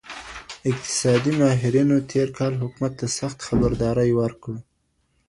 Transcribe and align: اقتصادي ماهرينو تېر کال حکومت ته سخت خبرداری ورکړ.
اقتصادي 0.71 1.31
ماهرينو 1.41 1.97
تېر 2.11 2.27
کال 2.37 2.53
حکومت 2.61 2.91
ته 2.99 3.07
سخت 3.19 3.37
خبرداری 3.47 4.11
ورکړ. 4.19 4.53